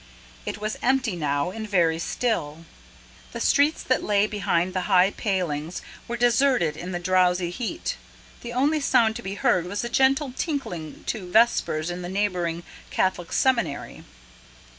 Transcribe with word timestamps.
It 0.47 0.57
was 0.59 0.79
empty 0.81 1.15
now, 1.15 1.51
and 1.51 1.69
very 1.69 1.99
still. 1.99 2.65
The 3.33 3.39
streets 3.39 3.83
that 3.83 4.03
lay 4.03 4.25
behind 4.25 4.73
the 4.73 4.89
high 4.89 5.11
palings 5.11 5.83
were 6.07 6.17
deserted 6.17 6.75
in 6.75 6.91
the 6.91 6.97
drowsy 6.97 7.51
heat; 7.51 7.97
the 8.41 8.51
only 8.51 8.79
sound 8.81 9.15
to 9.17 9.21
be 9.21 9.35
heard 9.35 9.67
was 9.67 9.83
a 9.83 9.89
gentle 9.89 10.33
tinkling 10.35 11.03
to 11.05 11.29
vespers 11.29 11.91
in 11.91 12.01
the 12.01 12.09
neighbouring 12.09 12.63
Catholic 12.89 13.31
Seminary. 13.31 14.03